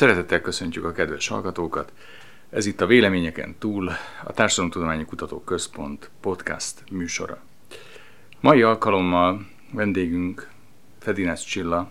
[0.00, 1.92] Szeretettel köszöntjük a kedves hallgatókat.
[2.50, 3.90] Ez itt a Véleményeken túl
[4.24, 7.42] a Társadalomtudományi Kutatók Központ podcast műsora.
[8.40, 10.50] Mai alkalommal vendégünk
[10.98, 11.90] Fedinesz Csilla,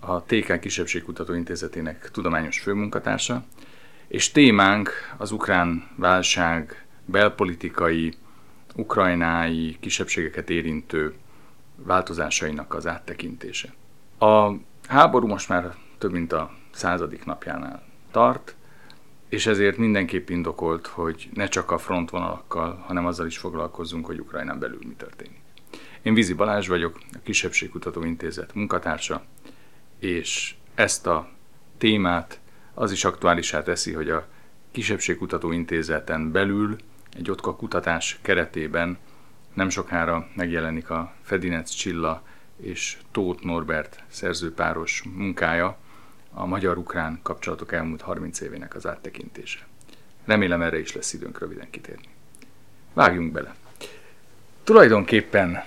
[0.00, 3.44] a TK Kisebbségkutató Intézetének tudományos főmunkatársa,
[4.08, 8.14] és témánk az ukrán válság belpolitikai,
[8.74, 11.14] ukrajnái kisebbségeket érintő
[11.76, 13.74] változásainak az áttekintése.
[14.18, 14.50] A
[14.88, 18.54] háború most már több mint a századik napjánál tart,
[19.28, 24.58] és ezért mindenképp indokolt, hogy ne csak a frontvonalakkal, hanem azzal is foglalkozzunk, hogy Ukrajnán
[24.58, 25.40] belül mi történik.
[26.02, 29.24] Én Vizi Balázs vagyok, a Kisebbségkutató Intézet munkatársa,
[29.98, 31.28] és ezt a
[31.78, 32.40] témát
[32.74, 34.26] az is aktuálisá teszi, hogy a
[34.70, 36.76] Kisebbségkutató Intézeten belül
[37.16, 38.98] egy otka kutatás keretében
[39.54, 42.22] nem sokára megjelenik a Fedinec Csilla
[42.56, 45.78] és Tóth Norbert szerzőpáros munkája,
[46.32, 49.66] a magyar-ukrán kapcsolatok elmúlt 30 évének az áttekintése.
[50.24, 52.08] Remélem erre is lesz időnk röviden kitérni.
[52.92, 53.54] Vágjunk bele.
[54.64, 55.64] Tulajdonképpen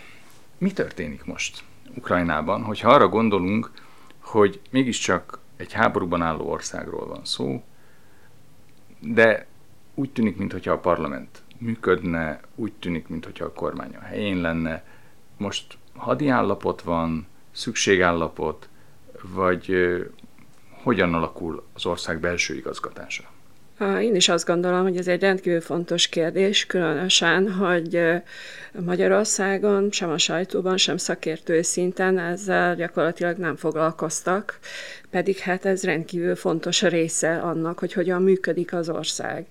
[0.57, 1.63] mi történik most
[1.95, 3.71] Ukrajnában, hogyha arra gondolunk,
[4.19, 7.63] hogy mégiscsak egy háborúban álló országról van szó,
[8.99, 9.47] de
[9.93, 14.83] úgy tűnik, mintha a parlament működne, úgy tűnik, mintha a kormány a helyén lenne.
[15.37, 18.69] Most hadi állapot van, szükségállapot,
[19.21, 19.75] vagy
[20.83, 23.23] hogyan alakul az ország belső igazgatása?
[24.01, 28.01] Én is azt gondolom, hogy ez egy rendkívül fontos kérdés, különösen, hogy
[28.71, 34.59] Magyarországon sem a sajtóban, sem szakértő szinten ezzel gyakorlatilag nem foglalkoztak,
[35.09, 39.45] pedig hát ez rendkívül fontos része annak, hogy hogyan működik az ország.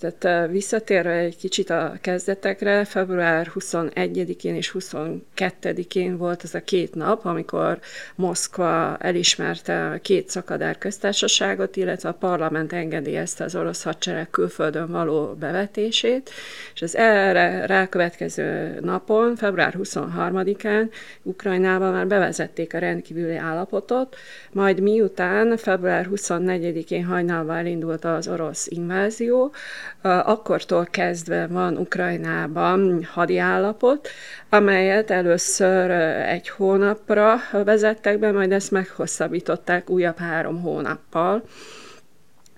[0.00, 7.24] Tehát visszatérve egy kicsit a kezdetekre, február 21-én és 22-én volt ez a két nap,
[7.24, 7.78] amikor
[8.14, 15.34] Moszkva elismerte a két szakadár köztársaságot, illetve a parlament engedélyezte az orosz hadsereg külföldön való
[15.34, 16.30] bevetését,
[16.74, 20.90] és az erre rákövetkező napon, február 23-án
[21.22, 24.16] Ukrajnában már bevezették a rendkívüli állapotot,
[24.52, 29.52] majd miután február 24-én hajnalban elindult az orosz invázió,
[30.02, 34.08] akkortól kezdve van Ukrajnában hadiállapot,
[34.48, 35.90] amelyet először
[36.20, 41.42] egy hónapra vezettek be, majd ezt meghosszabbították újabb három hónappal.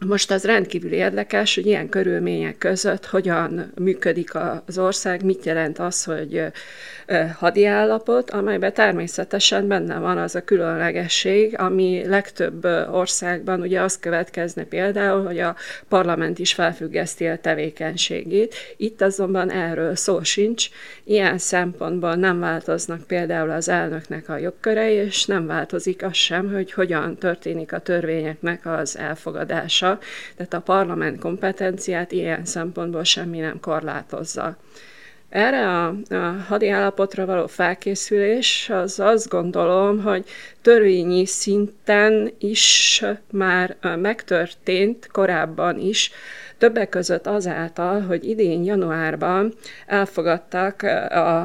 [0.06, 4.30] Most az rendkívül érdekes, hogy ilyen körülmények között hogyan működik
[4.66, 6.42] az ország, mit jelent az, hogy
[7.38, 14.64] hadi állapot, amelyben természetesen benne van az a különlegesség, ami legtöbb országban ugye az következne
[14.64, 15.56] például, hogy a
[15.88, 18.54] parlament is felfüggeszti a tevékenységét.
[18.76, 20.68] Itt azonban erről szó sincs.
[21.04, 26.72] Ilyen szempontból nem változnak például az elnöknek a jogkörei, és nem változik az sem, hogy
[26.72, 29.87] hogyan történik a törvényeknek az elfogadása.
[30.36, 34.56] Tehát a parlament kompetenciát ilyen szempontból semmi nem korlátozza.
[35.28, 40.24] Erre a, a hadi állapotra való felkészülés, az azt gondolom, hogy
[40.62, 46.10] törvényi szinten is már megtörtént korábban is,
[46.58, 49.54] többek között azáltal, hogy idén januárban
[49.86, 51.40] elfogadtak a,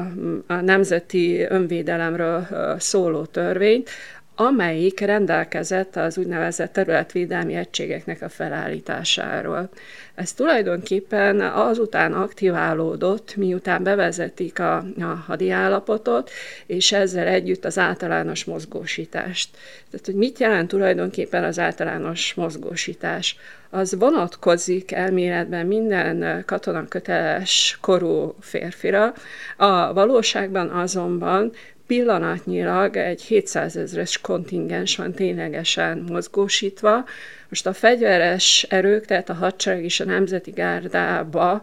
[0.46, 2.46] a nemzeti önvédelemről
[2.78, 3.90] szóló törvényt,
[4.34, 9.68] amelyik rendelkezett az úgynevezett területvédelmi egységeknek a felállításáról.
[10.14, 16.30] Ez tulajdonképpen azután aktiválódott, miután bevezetik a, a hadi állapotot,
[16.66, 19.56] és ezzel együtt az általános mozgósítást.
[19.90, 23.36] Tehát, hogy mit jelent tulajdonképpen az általános mozgósítás?
[23.70, 29.12] Az vonatkozik elméletben minden katonaköteles korú férfira,
[29.56, 31.52] a valóságban azonban
[31.86, 37.04] pillanatnyilag egy 700 ezres kontingens van ténylegesen mozgósítva.
[37.54, 41.62] Most a fegyveres erők, tehát a hadsereg és a nemzeti gárdába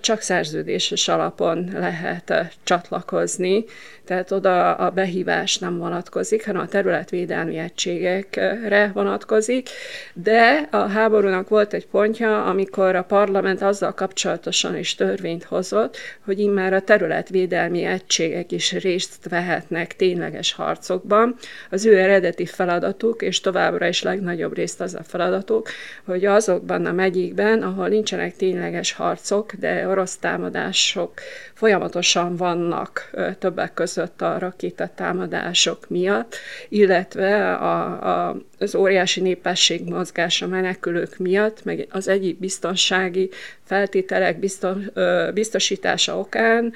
[0.00, 2.32] csak szerződéses alapon lehet
[2.62, 3.64] csatlakozni,
[4.04, 9.68] tehát oda a behívás nem vonatkozik, hanem a területvédelmi egységekre vonatkozik,
[10.12, 16.38] de a háborúnak volt egy pontja, amikor a parlament azzal kapcsolatosan is törvényt hozott, hogy
[16.38, 21.36] immár a területvédelmi egységek is részt vehetnek tényleges harcokban.
[21.70, 25.68] Az ő eredeti feladatuk, és továbbra is legnagyobb részt az a feladatuk,
[26.04, 31.12] hogy azokban a megyékben, ahol nincsenek tényleges harcok, de orosz támadások
[31.54, 36.36] folyamatosan vannak többek között a rakétatámadások miatt,
[36.68, 43.30] illetve a, a, az óriási népesség mozgása menekülők miatt, meg az egyik biztonsági
[43.64, 44.76] feltételek biztos,
[45.34, 46.72] biztosítása okán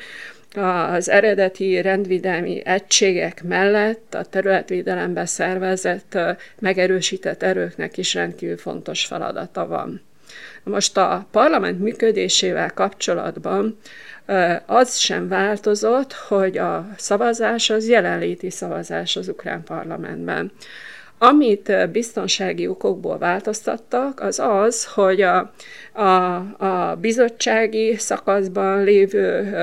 [0.57, 6.19] az eredeti rendvédelmi egységek mellett a területvédelembe szervezett,
[6.59, 10.01] megerősített erőknek is rendkívül fontos feladata van.
[10.63, 13.79] Most a parlament működésével kapcsolatban
[14.67, 20.53] az sem változott, hogy a szavazás az jelenléti szavazás az ukrán parlamentben.
[21.25, 25.53] Amit biztonsági okokból változtattak, az az, hogy a,
[25.93, 26.35] a,
[26.65, 29.55] a bizottsági szakaszban lévő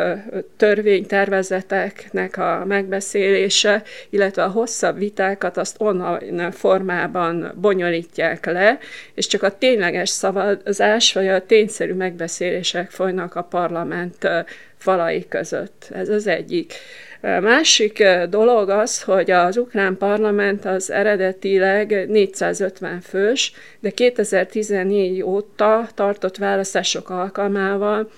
[0.58, 8.78] törvénytervezeteknek a megbeszélése, illetve a hosszabb vitákat azt online formában bonyolítják le,
[9.14, 14.28] és csak a tényleges szavazás vagy a tényszerű megbeszélések folynak a parlament
[14.78, 15.90] falai között.
[15.92, 16.74] Ez az egyik.
[17.21, 26.38] Másik dolog az, hogy az ukrán parlament az eredetileg 450 fős, de 2014 óta tartott
[26.38, 28.10] választások alkalmával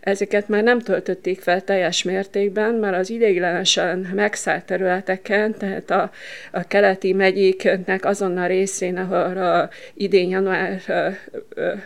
[0.00, 6.10] ezeket már nem töltötték fel teljes mértékben, mert az ideiglenesen megszállt területeken, tehát a,
[6.52, 10.80] a keleti megyéknek azon a részén, ahol a idén január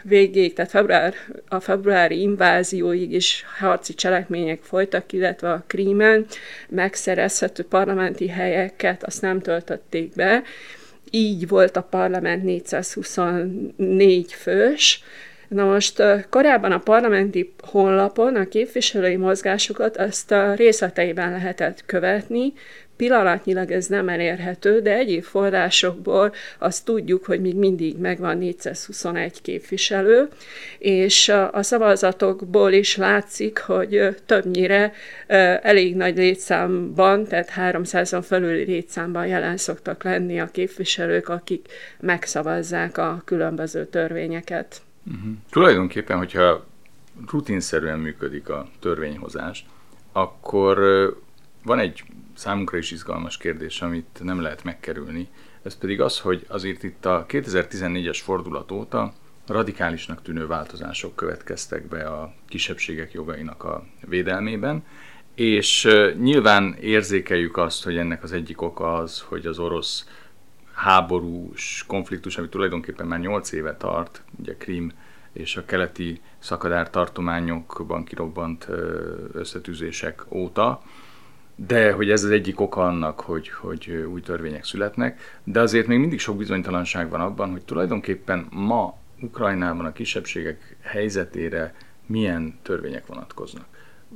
[0.03, 1.15] végéig, tehát február,
[1.49, 6.27] a februári invázióig is harci cselekmények folytak, illetve a Krímen
[6.69, 10.43] megszerezhető parlamenti helyeket azt nem töltötték be.
[11.11, 15.03] Így volt a parlament 424 fős,
[15.49, 22.53] Na most korábban a parlamenti honlapon a képviselői mozgásokat ezt a részleteiben lehetett követni,
[22.97, 30.29] Pillanatnyilag ez nem elérhető, de egyéb forrásokból azt tudjuk, hogy még mindig megvan 421 képviselő,
[30.79, 34.93] és a szavazatokból is látszik, hogy többnyire
[35.63, 41.67] elég nagy létszámban, tehát 300-on felüli létszámban jelen szoktak lenni a képviselők, akik
[42.01, 44.83] megszavazzák a különböző törvényeket.
[45.07, 45.33] Uh-huh.
[45.51, 46.67] Tulajdonképpen, hogyha
[47.31, 49.67] rutinszerűen működik a törvényhozás,
[50.13, 50.79] akkor
[51.65, 52.05] van egy
[52.35, 55.29] számunkra is izgalmas kérdés, amit nem lehet megkerülni.
[55.63, 59.13] Ez pedig az, hogy azért itt a 2014-es fordulat óta
[59.47, 64.85] radikálisnak tűnő változások következtek be a kisebbségek jogainak a védelmében,
[65.35, 70.07] és nyilván érzékeljük azt, hogy ennek az egyik oka az, hogy az orosz
[70.75, 74.93] háborús konfliktus, ami tulajdonképpen már 8 éve tart, ugye Krím
[75.33, 78.69] és a keleti szakadár tartományokban kirobbant
[79.33, 80.83] összetűzések óta,
[81.57, 85.99] de hogy ez az egyik oka annak, hogy, hogy új törvények születnek, de azért még
[85.99, 91.75] mindig sok bizonytalanság van abban, hogy tulajdonképpen ma Ukrajnában a kisebbségek helyzetére
[92.07, 93.67] milyen törvények vonatkoznak.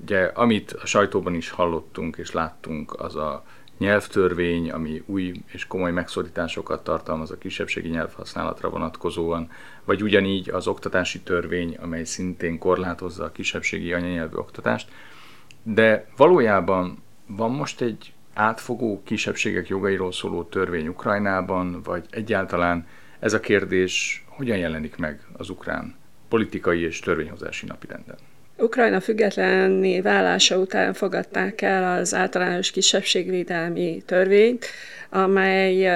[0.02, 3.44] Ugye, amit a sajtóban is hallottunk és láttunk, az a
[3.78, 9.50] nyelvtörvény, ami új és komoly megszorításokat tartalmaz a kisebbségi nyelvhasználatra vonatkozóan,
[9.84, 14.90] vagy ugyanígy az oktatási törvény, amely szintén korlátozza a kisebbségi anyanyelvű oktatást.
[15.62, 22.86] De valójában van most egy átfogó kisebbségek jogairól szóló törvény Ukrajnában, vagy egyáltalán
[23.18, 25.96] ez a kérdés hogyan jelenik meg az ukrán
[26.28, 28.16] politikai és törvényhozási napirenden?
[28.58, 34.66] Ukrajna függetlenné válása után fogadták el az általános kisebbségvédelmi törvényt,
[35.10, 35.90] amely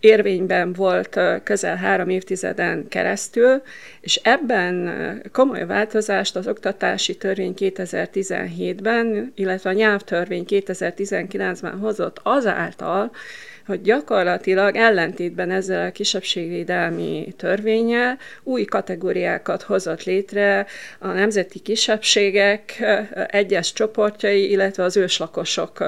[0.00, 3.62] érvényben volt közel három évtizeden keresztül,
[4.00, 13.10] és ebben komoly változást az oktatási törvény 2017-ben, illetve a nyelvtörvény 2019-ben hozott azáltal,
[13.66, 20.66] hogy gyakorlatilag ellentétben ezzel a kisebbségvédelmi törvényel új kategóriákat hozott létre
[20.98, 22.84] a nemzeti kisebbségek
[23.26, 25.84] egyes csoportjai, illetve az őslakosok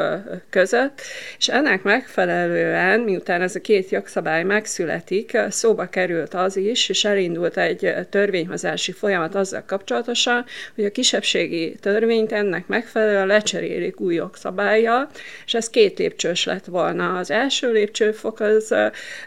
[0.51, 1.01] között,
[1.39, 7.57] és ennek megfelelően, miután ez a két jogszabály megszületik, szóba került az is, és elindult
[7.57, 10.45] egy törvényhozási folyamat azzal kapcsolatosan,
[10.75, 15.09] hogy a kisebbségi törvényt ennek megfelelően lecserélik új jogszabálya,
[15.47, 17.17] és ez két lépcsős lett volna.
[17.19, 18.75] Az első első lépcsőfok az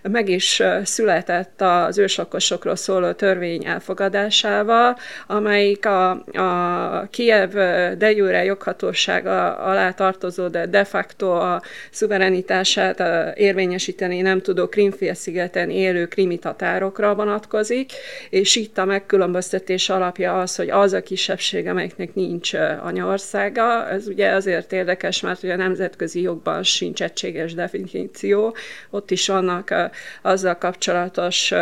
[0.01, 7.51] meg is született az őslakosokról szóló törvény elfogadásával, amelyik a, a Kiev
[7.97, 13.03] de jure joghatósága alá tartozó, de de facto a szuverenitását
[13.37, 17.91] érvényesíteni nem tudó Krimfélszigeten élő krimi tatárokra vonatkozik,
[18.29, 24.29] és itt a megkülönböztetés alapja az, hogy az a kisebbség, amelyiknek nincs anyaországa, ez ugye
[24.29, 28.55] azért érdekes, mert ugye a nemzetközi jogban sincs egységes definíció, definíció,
[28.89, 29.73] ott is vannak
[30.21, 31.53] azzal kapcsolatos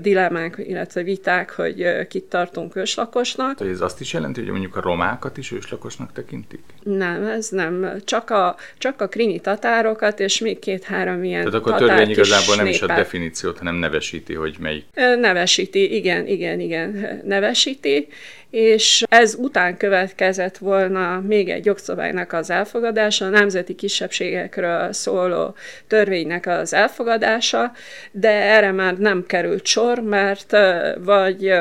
[0.00, 3.56] dilemmák, illetve viták, hogy kit tartunk őslakosnak.
[3.56, 6.60] Tehát ez azt is jelenti, hogy mondjuk a romákat is őslakosnak tekintik?
[6.82, 8.00] Nem, ez nem.
[8.04, 12.56] Csak a, csak a krimi tatárokat, és még két-három ilyen Tehát akkor a törvény igazából
[12.56, 14.84] nem is a definíciót, hanem nevesíti, hogy melyik.
[15.20, 18.08] Nevesíti, igen, igen, igen, nevesíti,
[18.54, 25.54] és ez után következett volna még egy jogszabálynak az elfogadása, a nemzeti kisebbségekről szóló
[25.86, 27.72] törvénynek az elfogadása,
[28.12, 30.56] de erre már nem került sor, mert
[31.04, 31.52] vagy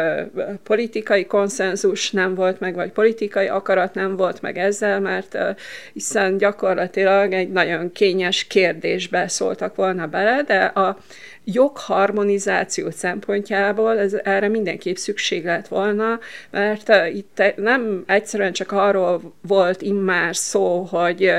[0.63, 5.37] politikai konszenzus nem volt meg, vagy politikai akarat nem volt meg ezzel, mert
[5.93, 10.97] hiszen gyakorlatilag egy nagyon kényes kérdésbe szóltak volna bele, de a
[11.45, 16.19] jogharmonizáció szempontjából ez, erre mindenképp szükség lett volna,
[16.49, 21.33] mert itt nem egyszerűen csak arról volt immár szó, hogy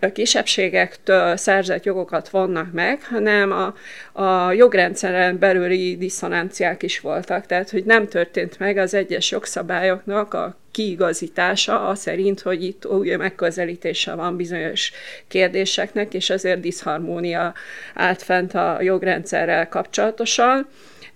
[0.00, 3.74] a kisebbségektől szerzett jogokat vannak meg, hanem a,
[4.18, 10.56] a jogrendszeren belüli diszonanciák is voltak, tehát hogy nem történt meg az egyes jogszabályoknak a
[10.70, 14.92] kiigazítása az szerint, hogy itt új megközelítése van bizonyos
[15.28, 17.54] kérdéseknek, és ezért diszharmónia
[17.94, 20.68] állt fent a jogrendszerrel kapcsolatosan.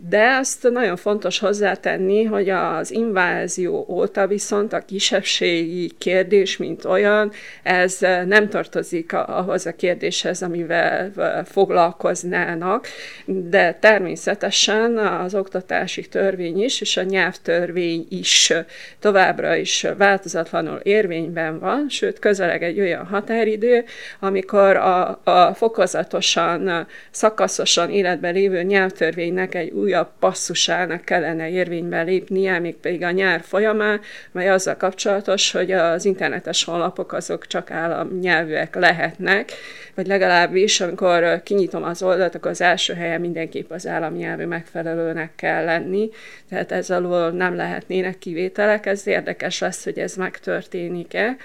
[0.08, 7.32] De azt nagyon fontos hozzátenni, hogy az invázió óta viszont a kisebbségi kérdés, mint olyan,
[7.62, 11.12] ez nem tartozik ahhoz a kérdéshez, amivel
[11.44, 12.86] foglalkoznának,
[13.26, 18.52] de természetesen az oktatási törvény is, és a nyelvtörvény is
[18.98, 23.84] továbbra is változatlanul érvényben van, sőt, közeleg egy olyan határidő,
[24.20, 32.58] amikor a, a fokozatosan, szakaszosan életben lévő nyelvtörvénynek egy új újabb passzusának kellene érvénybe lépnie,
[32.58, 38.74] még pedig a nyár folyamán, mely azzal kapcsolatos, hogy az internetes honlapok azok csak államnyelvűek
[38.74, 39.52] lehetnek,
[39.94, 45.64] vagy legalábbis, amikor kinyitom az oldalt, akkor az első helyen mindenképp az államnyelvű megfelelőnek kell
[45.64, 46.10] lenni,
[46.48, 51.36] tehát ez alól nem lehetnének kivételek, ez érdekes lesz, hogy ez megtörténik-e.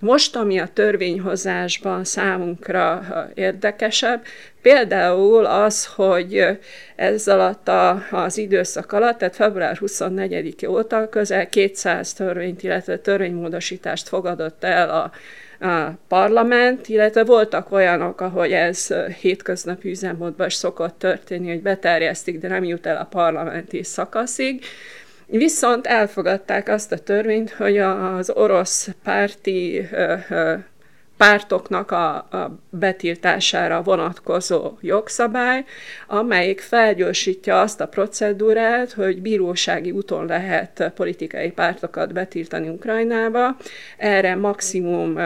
[0.00, 4.24] Most, ami a törvényhozásban számunkra érdekesebb,
[4.62, 6.58] például az, hogy
[6.96, 14.08] ez alatt a, az időszak alatt, tehát február 24 óta közel 200 törvényt, illetve törvénymódosítást
[14.08, 15.12] fogadott el a,
[15.66, 22.48] a parlament, illetve voltak olyanok, ahogy ez hétköznapi üzemmódban is szokott történni, hogy beterjesztik, de
[22.48, 24.64] nem jut el a parlamenti szakaszig.
[25.36, 29.88] Viszont elfogadták azt a törvényt, hogy az orosz párti
[31.16, 35.64] pártoknak a, a betiltására vonatkozó jogszabály,
[36.06, 43.56] amelyik felgyorsítja azt a procedúrát, hogy bírósági úton lehet politikai pártokat betiltani Ukrajnába.
[43.96, 45.18] Erre maximum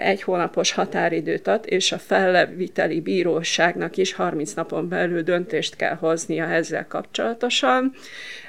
[0.00, 6.44] egy hónapos határidőt ad, és a felleviteli bíróságnak is 30 napon belül döntést kell hoznia
[6.44, 7.92] ezzel kapcsolatosan.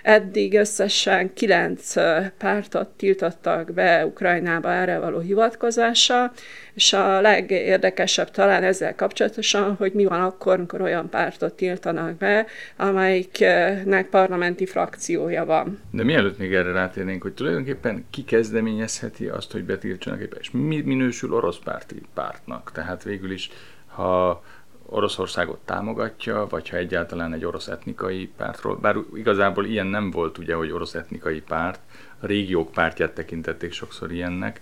[0.03, 1.93] Eddig összesen kilenc
[2.37, 6.31] pártot tiltottak be Ukrajnába erre való hivatkozása,
[6.73, 12.45] és a legérdekesebb talán ezzel kapcsolatosan, hogy mi van akkor, amikor olyan pártot tiltanak be,
[12.77, 15.79] amelyiknek parlamenti frakciója van.
[15.91, 20.81] De mielőtt még erre rátérnénk, hogy tulajdonképpen ki kezdeményezheti azt, hogy betiltsanak egy és mi
[20.81, 22.71] minősül orosz párti pártnak?
[22.73, 23.49] Tehát végül is,
[23.87, 24.43] ha
[24.85, 30.53] Oroszországot támogatja, vagy ha egyáltalán egy orosz etnikai pártról, bár igazából ilyen nem volt ugye,
[30.53, 31.79] hogy orosz etnikai párt,
[32.19, 34.61] a régiók pártját tekintették sokszor ilyennek,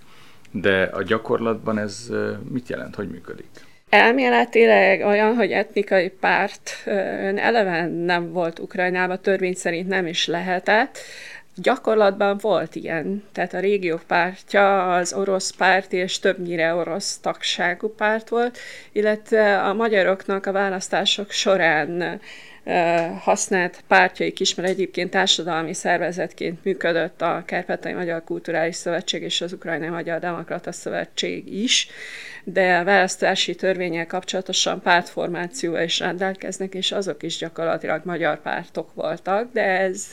[0.52, 2.10] de a gyakorlatban ez
[2.50, 3.50] mit jelent, hogy működik?
[3.90, 6.72] Elméletileg olyan, hogy etnikai párt
[7.36, 10.98] eleven nem volt Ukrajnában, törvény szerint nem is lehetett,
[11.56, 18.30] Gyakorlatban volt ilyen, tehát a régiók pártja az orosz párt és többnyire orosz tagságú párt
[18.30, 18.58] volt,
[18.92, 22.20] illetve a magyaroknak a választások során
[23.20, 29.90] használt pártjaik is, egyébként társadalmi szervezetként működött a Kárpátai Magyar Kulturális Szövetség és az Ukrajnai
[29.90, 31.88] Magyar Demokrata Szövetség is,
[32.44, 39.50] de a választási törvényel kapcsolatosan pártformáció is rendelkeznek, és azok is gyakorlatilag magyar pártok voltak,
[39.54, 40.10] de ez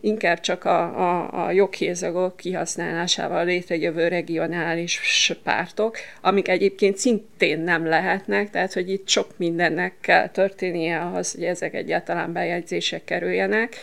[0.00, 8.50] inkább csak a, a, a joghézagok kihasználásával létrejövő regionális pártok, amik egyébként szintén nem lehetnek,
[8.50, 13.76] tehát hogy itt sok mindennek kell történnie ahhoz, hogy ezek egyáltalán bejegyzések kerüljenek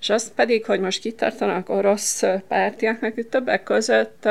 [0.00, 4.28] és azt pedig, hogy most kitartanak orosz pártiaknak, hogy többek között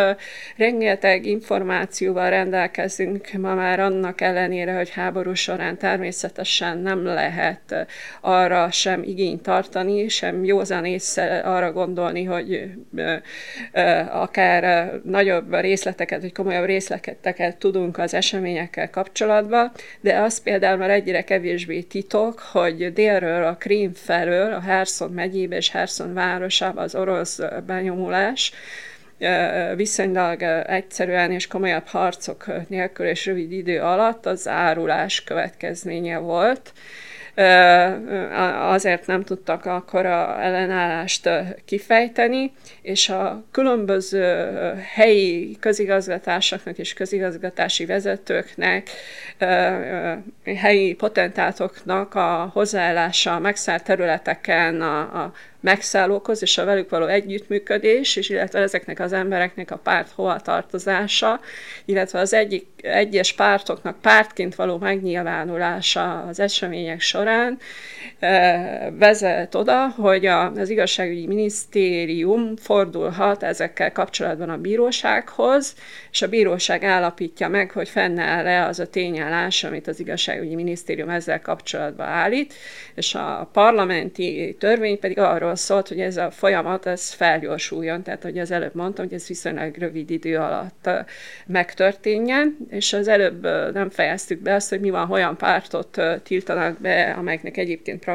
[0.58, 7.88] rengeteg információval rendelkezünk ma már annak ellenére, hogy háború során természetesen nem lehet
[8.22, 12.70] arra sem igényt tartani, sem józan észre arra gondolni, hogy
[14.10, 19.72] akár nagyobb részleteket, vagy komolyabb részleteket tudunk az eseményekkel kapcsolatban,
[20.02, 25.57] de az például már egyre kevésbé titok, hogy délről, a Krím felől, a Herson megyébe
[25.58, 28.52] és Herson városába az orosz benyomulás
[29.76, 36.74] viszonylag egyszerűen és komolyabb harcok nélkül és rövid idő alatt az árulás következménye volt.
[38.60, 41.30] Azért nem tudtak akkora ellenállást
[41.66, 42.52] kifejteni,
[42.82, 44.52] és a különböző
[44.94, 48.90] helyi közigazgatásoknak és közigazgatási vezetőknek,
[50.56, 58.16] helyi potentátoknak a hozzáállása a megszállt területeken, a, a megszállókhoz és a velük való együttműködés,
[58.16, 61.40] és illetve ezeknek az embereknek a párt hovatartozása,
[61.86, 67.58] illetve az egyik, egyes pártoknak pártként való megnyilvánulása az események során
[68.98, 75.76] vezet oda, hogy az igazságügyi minisztérium fordulhat ezekkel kapcsolatban a bírósághoz,
[76.12, 81.42] és a bíróság állapítja meg, hogy fennáll-e az a tényállás, amit az igazságügyi minisztérium ezzel
[81.42, 82.54] kapcsolatban állít,
[82.96, 88.38] és a parlamenti törvény pedig arról szólt, hogy ez a folyamat ez felgyorsuljon, tehát hogy
[88.38, 90.90] az előbb mondtam, hogy ez viszonylag rövid idő alatt
[91.46, 97.16] megtörténjen, és az előbb nem fejeztük be azt, hogy mi van, olyan pártot tiltanak be,
[97.18, 98.06] amelyeknek egyébként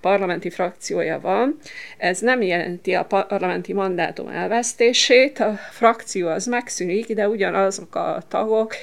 [0.00, 1.58] parlamenti frakciója van.
[1.98, 8.74] Ez nem jelenti a parlamenti mandátum elvesztését, a frakció az megszűnik, de ugyanazok a tagok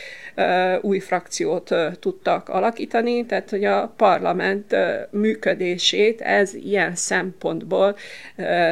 [0.82, 4.76] új frakciót tudtak alakítani, tehát hogy a parlament
[5.12, 7.93] működését ez ilyen szempontból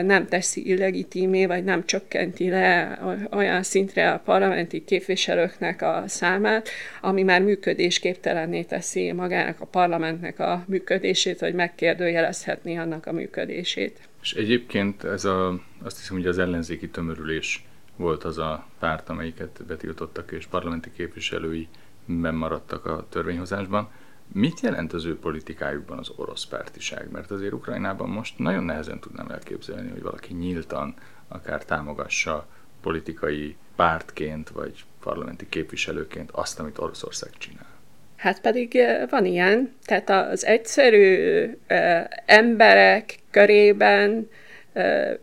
[0.03, 2.99] nem teszi illegitimé, vagy nem csökkenti le
[3.31, 6.69] olyan szintre a parlamenti képviselőknek a számát,
[7.01, 13.99] ami már működésképtelenné teszi magának a parlamentnek a működését, vagy megkérdőjelezhetné annak a működését.
[14.21, 19.63] És egyébként ez a, azt hiszem, hogy az ellenzéki tömörülés volt az a párt, amelyiket
[19.67, 21.67] betiltottak, és parlamenti képviselői
[22.05, 23.89] maradtak a törvényhozásban.
[24.33, 27.11] Mit jelent az ő politikájukban az orosz pártiság?
[27.11, 30.93] Mert azért Ukrajnában most nagyon nehezen tudnám elképzelni, hogy valaki nyíltan
[31.27, 32.47] akár támogassa
[32.81, 37.69] politikai pártként, vagy parlamenti képviselőként azt, amit Oroszország csinál.
[38.15, 44.29] Hát pedig eh, van ilyen, tehát az egyszerű uh, emberek körében
[44.73, 45.19] uh,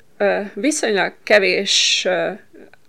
[0.54, 2.06] viszonylag kevés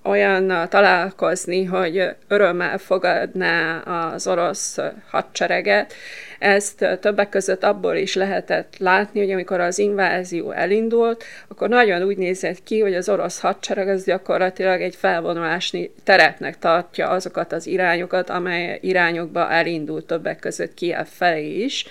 [0.03, 4.77] uh, olyan találkozni, hogy örömmel fogadná az orosz
[5.10, 5.94] hadsereget.
[6.39, 12.18] Ezt többek között abból is lehetett látni, hogy amikor az invázió elindult, akkor nagyon úgy
[12.18, 18.29] nézett ki, hogy az orosz hadsereg az gyakorlatilag egy felvonulási terepnek tartja azokat az irányokat,
[18.29, 21.85] amely irányokba elindult többek között Kiev felé is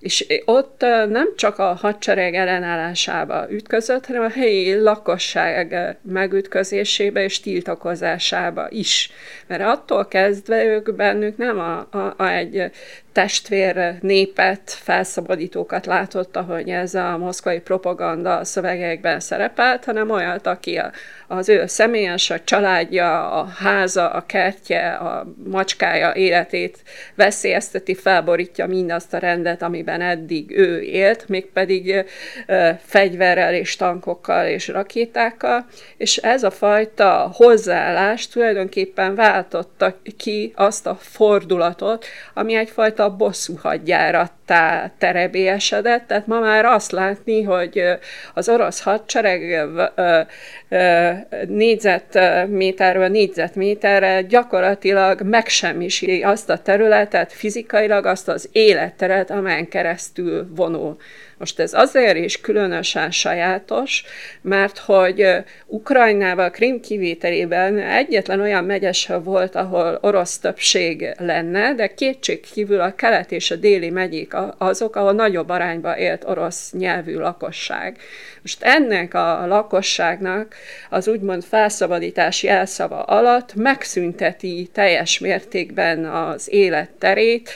[0.00, 8.66] és ott nem csak a hadsereg ellenállásába ütközött, hanem a helyi lakosság megütközésébe és tiltakozásába
[8.70, 9.10] is.
[9.46, 12.70] Mert attól kezdve ők bennük nem a, a, a egy
[13.18, 20.90] testvér népet, felszabadítókat látott, ahogy ez a moszkvai propaganda szövegekben szerepelt, hanem olyat, aki a,
[21.28, 26.78] az ő személyes, a családja, a háza, a kertje, a macskája életét
[27.14, 32.04] veszélyezteti, felborítja mindazt a rendet, amiben eddig ő élt, mégpedig
[32.46, 40.86] ö, fegyverrel és tankokkal és rakétákkal, és ez a fajta hozzáállás tulajdonképpen váltotta ki azt
[40.86, 47.82] a fordulatot, ami egyfajta a bosszú hadjárattá terebélyesedett, tehát ma már azt látni, hogy
[48.34, 49.68] az orosz hadsereg
[51.46, 60.96] négyzetméterről négyzetméterre gyakorlatilag megsemmisíti azt a területet, fizikailag azt az életteret, amelyen keresztül vonul.
[61.38, 64.04] Most ez azért is különösen sajátos,
[64.40, 65.26] mert hogy
[65.66, 72.94] Ukrajnával Krim kivételében egyetlen olyan megyes volt, ahol orosz többség lenne, de kétség kívül a
[72.94, 77.96] kelet és a déli megyék azok, ahol nagyobb arányban élt orosz nyelvű lakosság.
[78.42, 80.54] Most ennek a lakosságnak
[80.90, 87.50] az úgymond felszabadítási elszava alatt megszünteti teljes mértékben az életterét,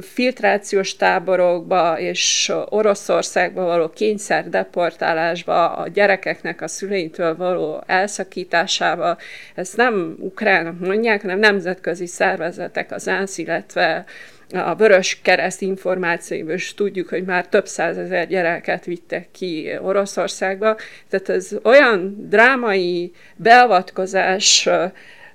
[0.00, 9.16] filtrációs táborokba és Oroszországba való kényszer deportálásba, a gyerekeknek a szüleitől való elszakításába.
[9.54, 14.04] Ezt nem ukránok mondják, hanem nemzetközi szervezetek, az ENSZ, illetve
[14.52, 20.76] a Vörös Kereszt információiból is tudjuk, hogy már több százezer gyereket vittek ki Oroszországba.
[21.08, 24.68] Tehát ez olyan drámai beavatkozás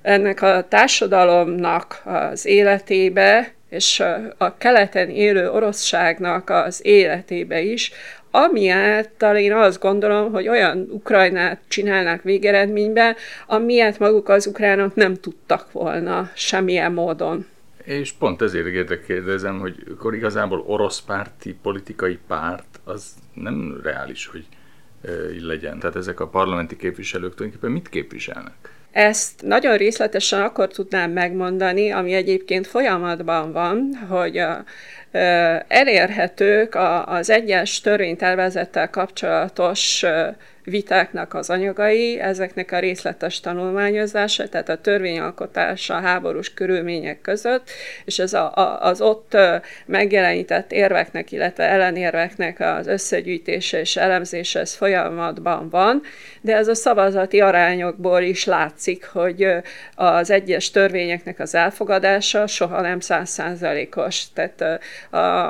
[0.02, 4.04] ennek a társadalomnak az életébe, és
[4.38, 7.92] a keleten élő oroszságnak az életébe is,
[8.32, 13.16] ami által én azt gondolom, hogy olyan Ukrajnát csinálnak végeredményben,
[13.48, 17.46] amilyet maguk az ukránok nem tudtak volna semmilyen módon.
[17.84, 24.46] És pont ezért érdekérdezem, hogy akkor igazából orosz párti politikai párt az nem reális, hogy
[25.40, 25.80] legyen.
[25.80, 28.74] Tehát ezek a parlamenti képviselők tulajdonképpen mit képviselnek?
[28.94, 34.64] Ezt nagyon részletesen akkor tudnám megmondani, ami egyébként folyamatban van, hogy a,
[35.68, 36.76] elérhetők
[37.06, 40.06] az egyes törvénytervezettel kapcsolatos
[40.64, 47.70] vitáknak az anyagai, ezeknek a részletes tanulmányozása, tehát a törvényalkotása a háborús körülmények között,
[48.06, 49.38] és ez a, a, az ott
[49.86, 56.02] megjelenített érveknek, illetve ellenérveknek az összegyűjtése és elemzése ez folyamatban van,
[56.44, 59.48] de ez a szavazati arányokból is látszik, hogy
[59.96, 64.24] az egyes törvényeknek az elfogadása soha nem százszázalékos.
[64.34, 64.82] Tehát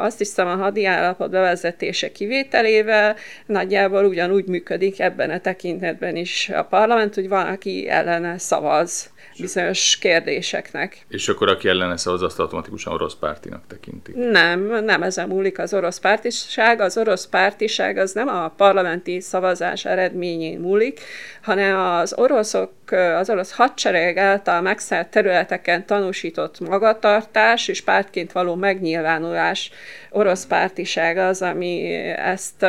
[0.03, 6.63] azt hiszem a hadi állapot bevezetése kivételével nagyjából ugyanúgy működik ebben a tekintetben is a
[6.63, 11.06] parlament, hogy van, aki ellene szavaz bizonyos kérdéseknek.
[11.08, 14.15] És akkor aki ellene szavaz, azt automatikusan orosz pártinak tekintik?
[14.15, 16.80] Nem, nem ezen múlik az orosz pártiság.
[16.80, 21.00] Az orosz pártiság az nem a parlamenti szavazás eredményén múlik,
[21.41, 29.72] hanem az oroszok, az orosz hadsereg által megszállt területeken tanúsított magatartás és pártként való megnyilvánulás
[30.13, 32.63] orosz pártiság az, ami ezt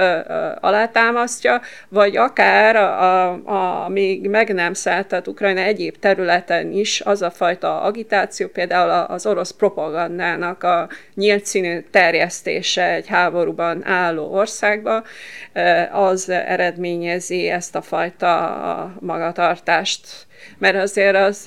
[0.60, 7.22] alátámasztja, vagy akár a, a, a még meg nem tehát Ukrajna egyéb területen is az
[7.22, 15.02] a fajta agitáció, például az orosz propagandának a nyílt színű terjesztése egy háborúban álló országba,
[15.92, 20.23] az eredményezi ezt a fajta magatartást
[20.58, 21.42] mert azért az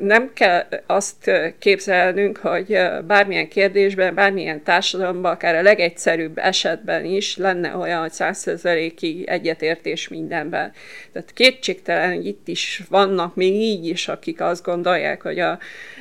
[0.00, 7.76] nem kell azt képzelnünk, hogy bármilyen kérdésben, bármilyen társadalomban, akár a legegyszerűbb esetben is lenne
[7.76, 10.72] olyan, hogy százszerzeléki egyetértés mindenben.
[11.12, 15.58] Tehát kétségtelen, hogy itt is vannak még így is, akik azt gondolják, hogy a,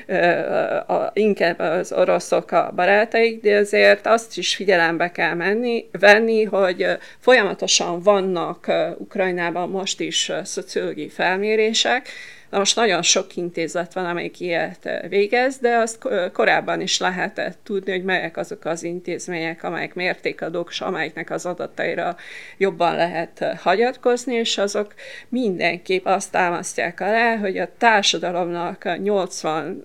[0.07, 6.43] a, a, inkább az oroszok a barátaik, de azért azt is figyelembe kell menni, venni,
[6.43, 6.85] hogy
[7.19, 12.07] folyamatosan vannak Ukrajnában most is szociológiai felmérések,
[12.51, 17.91] Na most nagyon sok intézet van, amelyik ilyet végez, de azt korábban is lehetett tudni,
[17.91, 22.15] hogy melyek azok az intézmények, amelyek mértékadók, és amelyeknek az adataira
[22.57, 24.93] jobban lehet hagyatkozni, és azok
[25.29, 29.83] mindenképp azt támasztják alá, hogy a társadalomnak 80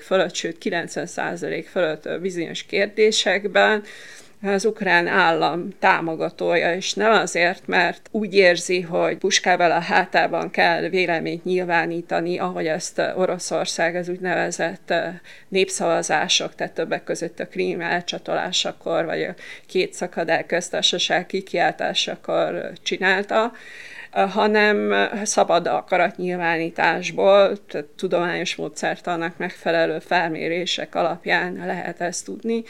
[0.00, 1.06] fölött, sőt 90
[1.62, 3.82] fölött bizonyos kérdésekben
[4.52, 10.88] az ukrán állam támogatója, és nem azért, mert úgy érzi, hogy puskával a hátában kell
[10.88, 14.94] véleményt nyilvánítani, ahogy ezt Oroszország az úgynevezett
[15.48, 19.34] népszavazások, tehát többek között a krím elcsatolásakor, vagy a
[19.66, 23.52] két szakadár köztársaság kikiáltásakor csinálta,
[24.14, 32.62] hanem szabad akaratnyilvánításból, tehát tudományos módszertannak megfelelő felmérések alapján lehet ezt tudni,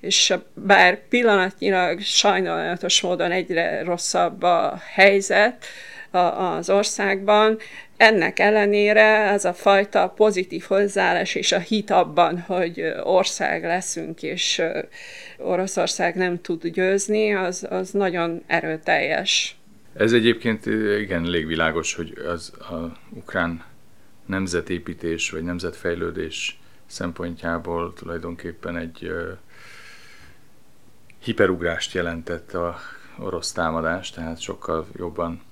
[0.00, 5.64] és bár pillanatnyilag sajnálatos módon egyre rosszabb a helyzet
[6.10, 7.58] az országban,
[7.96, 14.62] ennek ellenére ez a fajta pozitív hozzáállás és a hit abban, hogy ország leszünk, és
[15.38, 19.56] Oroszország nem tud győzni, az, az nagyon erőteljes.
[19.92, 20.66] Ez egyébként
[21.00, 23.64] igen elég világos, hogy az a ukrán
[24.26, 29.12] nemzetépítés vagy nemzetfejlődés szempontjából tulajdonképpen egy
[31.18, 32.78] hiperugrást jelentett a
[33.18, 35.42] orosz támadás, tehát sokkal jobban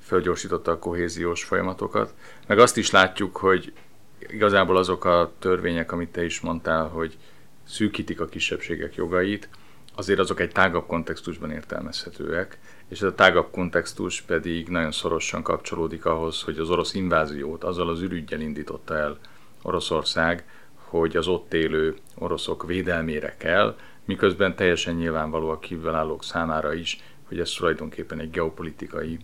[0.00, 2.14] fölgyorsította a kohéziós folyamatokat.
[2.46, 3.72] Meg azt is látjuk, hogy
[4.18, 7.16] igazából azok a törvények, amit te is mondtál, hogy
[7.64, 9.48] szűkítik a kisebbségek jogait,
[9.94, 16.04] azért azok egy tágabb kontextusban értelmezhetőek, és ez a tágabb kontextus pedig nagyon szorosan kapcsolódik
[16.04, 19.18] ahhoz, hogy az orosz inváziót azzal az ürügyel indította el
[19.62, 20.44] Oroszország,
[20.74, 27.40] hogy az ott élő oroszok védelmére kell, miközben teljesen nyilvánvaló a kívülállók számára is, hogy
[27.40, 29.18] ez tulajdonképpen egy geopolitikai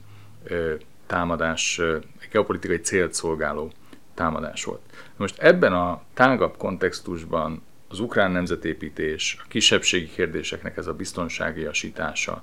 [0.44, 0.74] ö,
[1.06, 3.72] támadás, ö, egy geopolitikai célt szolgáló
[4.14, 4.80] támadás volt.
[5.16, 12.42] Most ebben a tágabb kontextusban az ukrán nemzetépítés, a kisebbségi kérdéseknek ez a biztonságiasítása,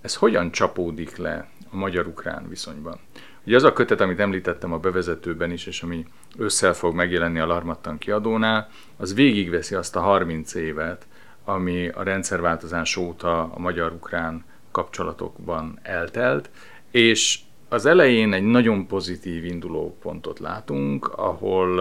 [0.00, 2.98] ez hogyan csapódik le a magyar-ukrán viszonyban?
[3.46, 6.06] Ugye az a kötet, amit említettem a bevezetőben is, és ami
[6.38, 11.06] ősszel fog megjelenni a Larmattan kiadónál, az végigveszi azt a 30 évet,
[11.44, 16.50] ami a rendszerváltozás óta a magyar-ukrán kapcsolatokban eltelt,
[16.90, 21.78] és az elején egy nagyon pozitív induló pontot látunk, ahol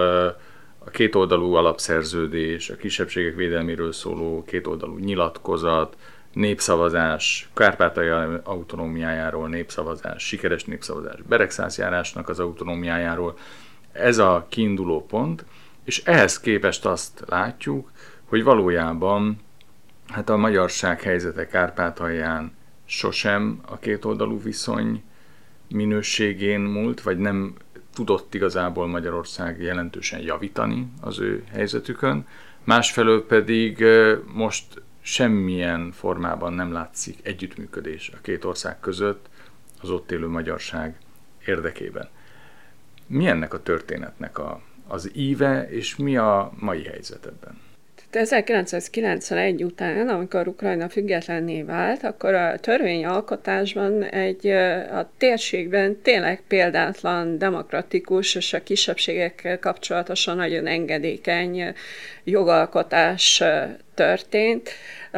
[0.77, 5.97] a kétoldalú alapszerződés, a kisebbségek védelméről szóló kétoldalú nyilatkozat,
[6.33, 13.37] népszavazás, Kárpátalja autonómiájáról népszavazás, sikeres népszavazás, Beregszász járásnak az autonómiájáról.
[13.91, 15.45] Ez a kiinduló pont,
[15.83, 17.91] és ehhez képest azt látjuk,
[18.25, 19.39] hogy valójában
[20.07, 22.51] hát a magyarság helyzete Kárpátalján
[22.85, 25.03] sosem a kétoldalú viszony
[25.67, 27.53] minőségén múlt, vagy nem
[27.93, 32.27] tudott igazából Magyarország jelentősen javítani az ő helyzetükön,
[32.63, 33.85] másfelől pedig
[34.33, 39.25] most semmilyen formában nem látszik együttműködés a két ország között
[39.81, 40.95] az ott élő magyarság
[41.45, 42.09] érdekében.
[43.05, 47.61] Mi ennek a történetnek a, az íve, és mi a mai helyzet ebben?
[48.11, 54.47] 1991 után, amikor Ukrajna függetlenné vált, akkor a törvényalkotásban egy
[54.91, 61.73] a térségben tényleg példátlan, demokratikus és a kisebbségekkel kapcsolatosan nagyon engedékeny
[62.23, 63.43] jogalkotás
[63.97, 64.69] történt.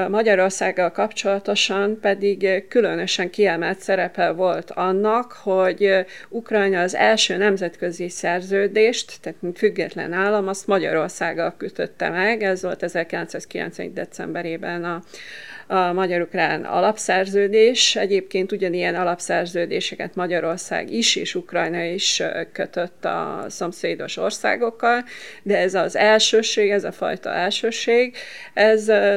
[0.10, 9.42] Magyarországgal kapcsolatosan pedig különösen kiemelt szerepe volt annak, hogy Ukrajna az első nemzetközi szerződést, tehát
[9.42, 13.94] mint független állam, azt Magyarországgal kötötte meg, ez volt 1990.
[13.94, 15.02] decemberében a
[15.72, 17.96] a magyar-ukrán alapszerződés.
[17.96, 25.04] Egyébként ugyanilyen alapszerződéseket Magyarország is és Ukrajna is kötött a szomszédos országokkal,
[25.44, 28.16] de ez az elsőség, ez a fajta elsőség,
[28.54, 28.69] ez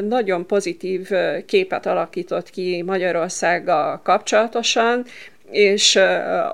[0.09, 1.09] nagyon pozitív
[1.47, 5.05] képet alakított ki Magyarországgal kapcsolatosan,
[5.51, 5.99] és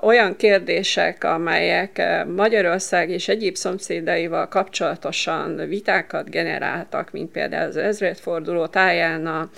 [0.01, 2.01] olyan kérdések, amelyek
[2.35, 9.49] Magyarország és egyéb szomszédaival kapcsolatosan vitákat generáltak, mint például az ezredforduló táján a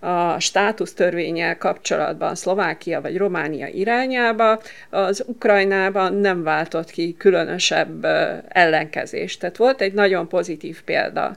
[0.00, 4.60] a státusztörvényel kapcsolatban Szlovákia vagy Románia irányába,
[4.90, 8.04] az Ukrajnában nem váltott ki különösebb
[8.48, 9.40] ellenkezést.
[9.40, 11.36] Tehát volt egy nagyon pozitív példa.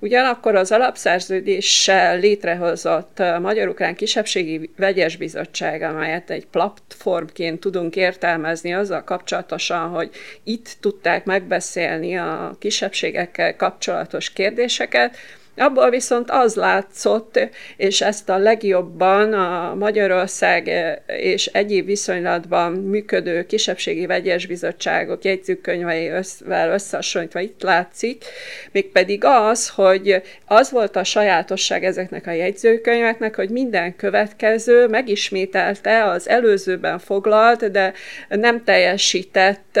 [0.00, 9.88] Ugyanakkor az alapszerződéssel létrehozott Magyar-Ukrán Kisebbségi Vegyes Bizottság, amelyet egy platformként tudunk értelmezni azzal kapcsolatosan,
[9.88, 10.10] hogy
[10.44, 15.16] itt tudták megbeszélni a kisebbségekkel kapcsolatos kérdéseket,
[15.56, 20.70] Abból viszont az látszott, és ezt a legjobban a Magyarország
[21.06, 28.24] és egyéb viszonylatban működő kisebbségi vegyes bizottságok jegyzőkönyveivel összehasonlítva itt látszik,
[28.70, 36.28] mégpedig az, hogy az volt a sajátosság ezeknek a jegyzőkönyveknek, hogy minden következő megismételte az
[36.28, 37.92] előzőben foglalt, de
[38.28, 39.80] nem teljesített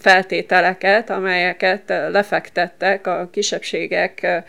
[0.00, 4.46] feltételeket, amelyeket lefektettek a kisebbségek emberek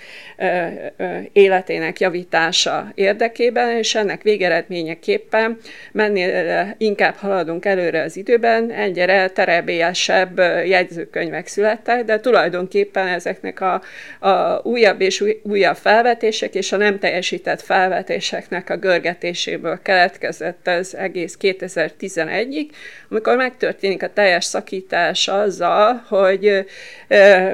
[1.32, 5.58] életének javítása érdekében, és ennek végeredményeképpen
[5.92, 13.82] mennél inkább haladunk előre az időben, egyre terebélyesebb jegyzőkönyvek születtek, de tulajdonképpen ezeknek a,
[14.28, 21.38] a újabb és újabb felvetések és a nem teljesített felvetéseknek a görgetéséből keletkezett ez egész
[21.42, 22.66] 2011-ig,
[23.10, 26.66] amikor megtörténik a teljes szakítás azzal, hogy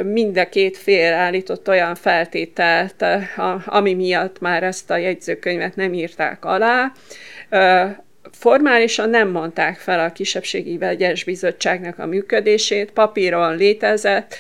[0.04, 3.06] mind a két fél állított olyan feltételt,
[3.66, 6.92] ami miatt már ezt a jegyzőkönyvet nem írták alá.
[8.32, 14.36] Formálisan nem mondták fel a kisebbségi vegyes bizottságnak a működését, papíron létezett,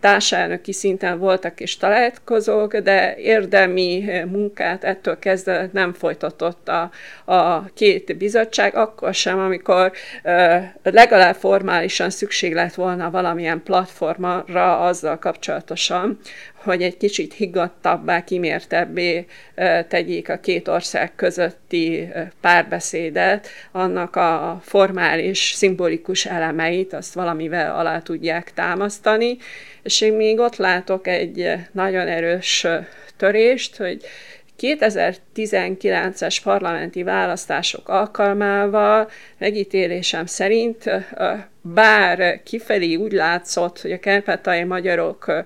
[0.00, 6.90] társelnöki szinten voltak is találkozók, de érdemi munkát ettől kezdve nem folytatott a,
[7.32, 9.92] a két bizottság, akkor sem, amikor
[10.82, 16.18] legalább formálisan szükség lett volna valamilyen platformra azzal kapcsolatosan,
[16.62, 19.26] hogy egy kicsit higgadtabbá, kimértebbé
[19.88, 22.08] tegyék a két ország közötti
[22.40, 29.36] párbeszédet, annak a formális, szimbolikus elemeit, azt valamivel alá tudják támasztani,
[29.82, 32.66] és én még ott látok egy nagyon erős
[33.16, 34.02] törést, hogy
[34.60, 40.90] 2019-es parlamenti választások alkalmával megítélésem szerint,
[41.60, 45.44] bár kifelé úgy látszott, hogy a kárpátai magyarok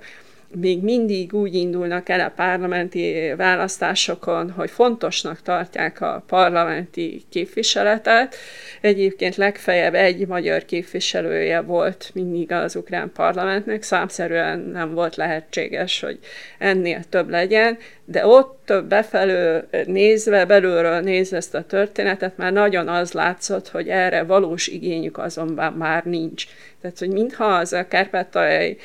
[0.55, 8.35] még mindig úgy indulnak el a parlamenti választásokon, hogy fontosnak tartják a parlamenti képviseletet.
[8.81, 16.19] Egyébként legfeljebb egy magyar képviselője volt mindig az ukrán parlamentnek, számszerűen nem volt lehetséges, hogy
[16.59, 23.12] ennél több legyen, de ott befelől nézve, belülről nézve ezt a történetet, már nagyon az
[23.12, 26.45] látszott, hogy erre valós igényük azonban már nincs.
[26.81, 28.77] Tehát, hogy mintha az a kárpátai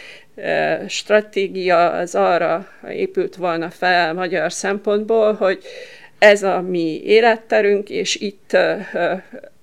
[0.88, 5.64] stratégia az arra épült volna fel magyar szempontból, hogy
[6.20, 8.58] ez a mi életterünk, és itt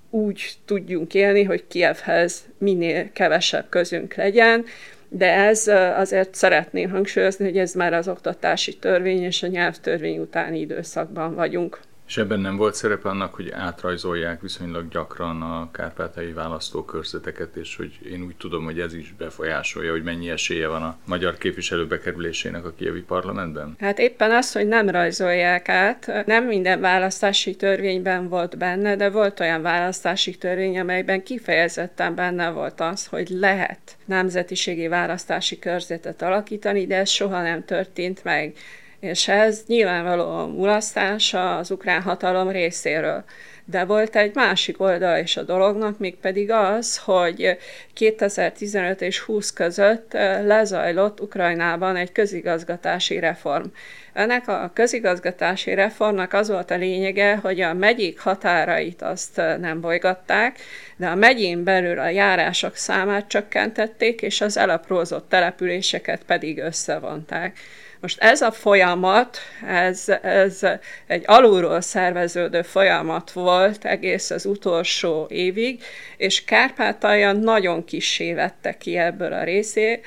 [0.09, 4.65] úgy tudjunk élni, hogy Kievhez minél kevesebb közünk legyen,
[5.09, 10.59] de ez azért szeretném hangsúlyozni, hogy ez már az oktatási törvény és a nyelvtörvény utáni
[10.59, 11.79] időszakban vagyunk.
[12.07, 17.99] És ebben nem volt szerepe annak, hogy átrajzolják viszonylag gyakran a kárpátai választókörzeteket, és hogy
[18.11, 22.65] én úgy tudom, hogy ez is befolyásolja, hogy mennyi esélye van a magyar képviselő bekerülésének
[22.65, 23.75] a kievi parlamentben?
[23.79, 26.23] Hát éppen az, hogy nem rajzolják át.
[26.25, 32.79] Nem minden választási törvényben volt benne, de volt olyan választási törvény, amelyben kifejezetten benne volt
[32.79, 38.53] az, hogy lehet nemzetiségi választási körzetet alakítani, de ez soha nem történt meg
[38.99, 43.23] és ez nyilvánvalóan mulasztása az ukrán hatalom részéről.
[43.67, 47.57] De volt egy másik oldal is a dolognak, mégpedig az, hogy
[47.93, 53.65] 2015 és 20 között lezajlott Ukrajnában egy közigazgatási reform.
[54.13, 60.59] Ennek a közigazgatási reformnak az volt a lényege, hogy a megyék határait azt nem bolygatták,
[60.95, 67.57] de a megyén belül a járások számát csökkentették, és az elaprózott településeket pedig összevonták.
[67.99, 70.59] Most ez a folyamat, ez, ez
[71.07, 75.83] egy alulról szerveződő folyamat volt egész az utolsó évig,
[76.17, 80.05] és Kárpátalja nagyon kissé vette ki ebből a részét,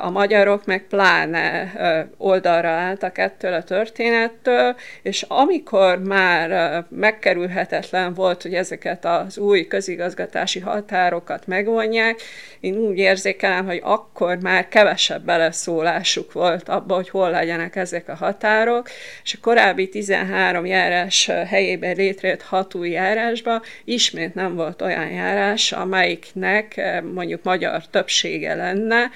[0.00, 1.72] a magyarok meg pláne
[2.16, 10.60] oldalra álltak ettől a történettől, és amikor már megkerülhetetlen volt, hogy ezeket az új közigazgatási
[10.60, 12.22] határokat megvonják,
[12.60, 18.14] én úgy érzékelem, hogy akkor már kevesebb beleszólásuk volt abba, hogy hol legyenek ezek a
[18.14, 18.88] határok,
[19.22, 25.72] és a korábbi 13 járás helyében létrejött hat új járásba ismét nem volt olyan járás,
[25.72, 29.10] amelyiknek mondjuk magyar többsége lenne,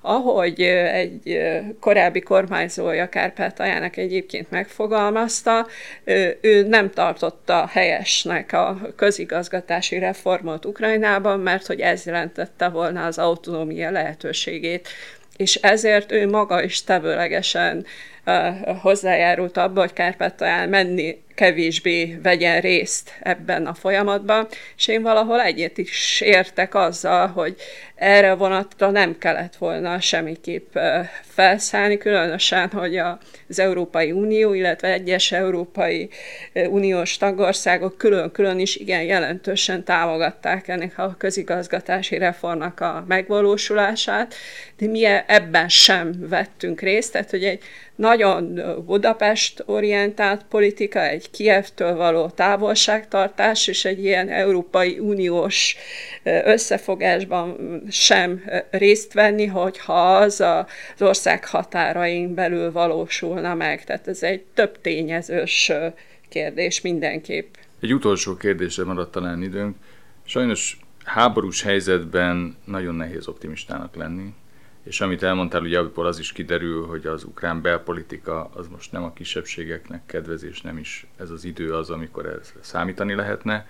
[0.00, 1.40] ahogy egy
[1.80, 5.66] korábbi kormányzója Kárpátaljának egyébként megfogalmazta,
[6.40, 13.90] ő nem tartotta helyesnek a közigazgatási reformot Ukrajnában, mert hogy ez jelentette volna az autonómia
[13.90, 14.88] lehetőségét
[15.40, 17.86] és ezért ő maga is tevőlegesen
[18.80, 25.78] hozzájárult abba, hogy Kárpátalján menni kevésbé vegyen részt ebben a folyamatban, és én valahol egyet
[25.78, 27.56] is értek azzal, hogy
[27.94, 30.76] erre vonatra nem kellett volna semmiképp
[31.22, 32.96] felszállni, különösen, hogy
[33.48, 36.08] az Európai Unió, illetve egyes Európai
[36.54, 44.34] Uniós tagországok külön-külön is igen jelentősen támogatták ennek a közigazgatási reformnak a megvalósulását,
[44.78, 47.62] de mi ebben sem vettünk részt, tehát hogy egy
[48.00, 55.76] nagyon Budapest-orientált politika, egy Kievtől való távolságtartás, és egy ilyen Európai Uniós
[56.24, 57.56] összefogásban
[57.90, 63.84] sem részt venni, hogyha az az ország határain belül valósulna meg.
[63.84, 65.72] Tehát ez egy több tényezős
[66.28, 67.54] kérdés mindenképp.
[67.80, 69.76] Egy utolsó kérdésre maradt talán időnk.
[70.24, 74.34] Sajnos háborús helyzetben nagyon nehéz optimistának lenni,
[74.90, 79.02] és amit elmondtál, ugye abból az is kiderül, hogy az ukrán belpolitika az most nem
[79.02, 83.66] a kisebbségeknek kedvezés, nem is ez az idő az, amikor ez számítani lehetne.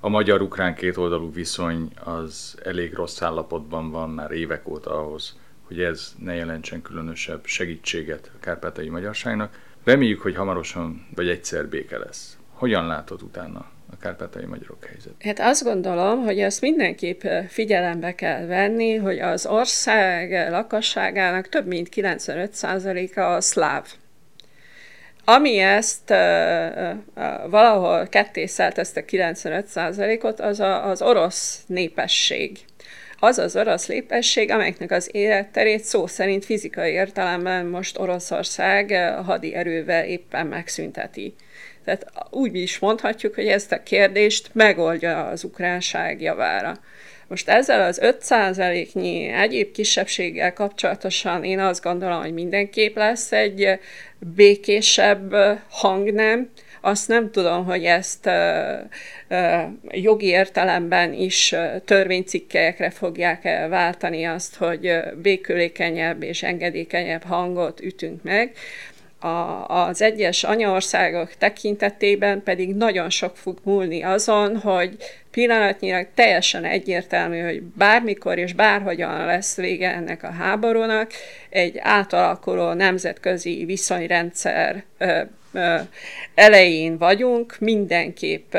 [0.00, 6.14] A magyar-ukrán kétoldalú viszony az elég rossz állapotban van már évek óta ahhoz, hogy ez
[6.18, 9.58] ne jelentsen különösebb segítséget a kárpátai magyarságnak.
[9.84, 12.38] Reméljük, hogy hamarosan vagy egyszer béke lesz.
[12.52, 15.12] Hogyan látod utána a kárpátai magyarok helyzet?
[15.18, 21.88] Hát azt gondolom, hogy ezt mindenképp figyelembe kell venni, hogy az ország lakosságának több mint
[21.94, 23.86] 95%-a a szláv.
[25.24, 26.08] Ami ezt
[27.48, 32.58] valahol kettészelt ezt a 95%-ot, az a, az orosz népesség.
[33.18, 40.04] Az az orosz népesség, amelyeknek az életterét szó szerint fizikai értelemben most Oroszország hadi erővel
[40.04, 41.34] éppen megszünteti.
[41.84, 46.78] Tehát úgy is mondhatjuk, hogy ezt a kérdést megoldja az ukránság javára.
[47.32, 53.78] Most ezzel az 5%-nyi egyéb kisebbséggel kapcsolatosan én azt gondolom, hogy mindenképp lesz egy
[54.18, 55.34] békésebb
[55.68, 56.50] hangnem.
[56.80, 58.30] Azt nem tudom, hogy ezt
[59.90, 64.92] jogi értelemben is törvénycikkelyekre fogják váltani azt, hogy
[65.22, 68.52] békülékenyebb és engedékenyebb hangot ütünk meg
[69.22, 74.96] a, az egyes anyaországok tekintetében pedig nagyon sok fog múlni azon, hogy
[75.30, 81.10] pillanatnyilag teljesen egyértelmű, hogy bármikor és bárhogyan lesz vége ennek a háborúnak,
[81.50, 85.20] egy átalakuló nemzetközi viszonyrendszer ö,
[85.52, 85.76] ö,
[86.34, 88.54] elején vagyunk, mindenképp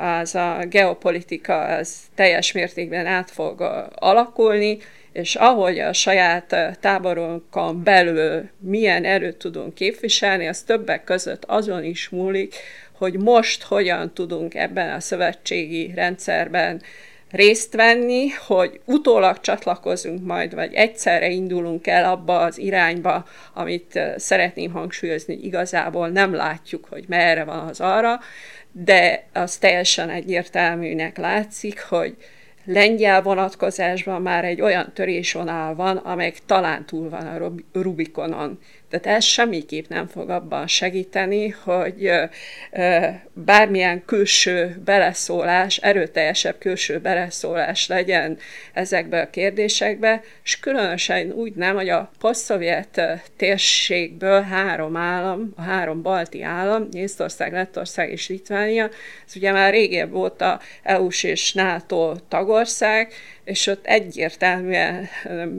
[0.00, 3.60] az a geopolitika az teljes mértékben át fog
[3.94, 4.78] alakulni,
[5.16, 12.08] és ahogy a saját táborunkon belül milyen erőt tudunk képviselni, az többek között azon is
[12.08, 12.54] múlik,
[12.92, 16.82] hogy most hogyan tudunk ebben a szövetségi rendszerben
[17.30, 24.72] részt venni, hogy utólag csatlakozunk majd, vagy egyszerre indulunk el abba az irányba, amit szeretném
[24.72, 28.20] hangsúlyozni, igazából nem látjuk, hogy merre van az arra,
[28.72, 32.16] de az teljesen egyértelműnek látszik, hogy
[32.66, 38.58] lengyel vonatkozásban már egy olyan törésvonal van, amely talán túl van a Rubikonon.
[38.90, 42.10] Tehát ez semmiképp nem fog abban segíteni, hogy
[43.32, 48.38] bármilyen külső beleszólás, erőteljesebb külső beleszólás legyen
[48.72, 53.00] ezekbe a kérdésekbe, és különösen úgy nem, hogy a posztszovjet
[53.36, 58.88] térségből három állam, a három balti állam, Észtország, Lettország és Litvánia,
[59.26, 63.12] ez ugye már régebb volt a EU-s és NATO tagország,
[63.46, 65.08] és ott egyértelműen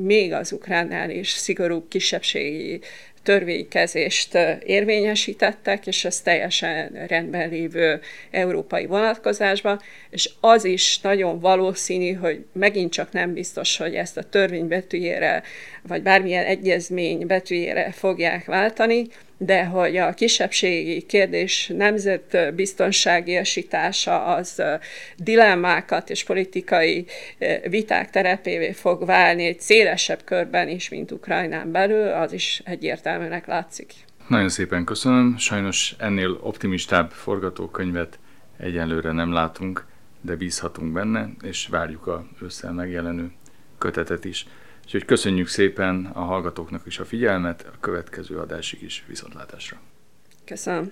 [0.04, 2.80] még az ukránnál is szigorú kisebbségi
[3.24, 8.00] törvénykezést érvényesítettek, és ez teljesen rendben lévő
[8.32, 14.24] európai vonatkozásban, és az is nagyon valószínű, hogy megint csak nem biztos, hogy ezt a
[14.24, 15.44] törvény betűjére,
[15.82, 19.08] vagy bármilyen egyezmény betűjére fogják váltani,
[19.38, 24.64] de hogy a kisebbségi kérdés nemzetbiztonsági esítása az
[25.18, 27.06] dilemmákat és politikai
[27.70, 33.94] viták terepévé fog válni egy szélesebb körben is, mint Ukrajnán belül, az is egyértelműnek látszik.
[34.28, 35.38] Nagyon szépen köszönöm.
[35.38, 38.20] Sajnos ennél optimistább forgatókönyvet
[38.60, 39.86] egyenlőre nem látunk,
[40.22, 43.32] de bízhatunk benne, és várjuk a ősszel megjelenő
[43.78, 44.48] kötetet is.
[44.88, 49.78] Úgyhogy köszönjük szépen a hallgatóknak is a figyelmet, a következő adásig is viszontlátásra.
[50.46, 50.92] Köszönöm.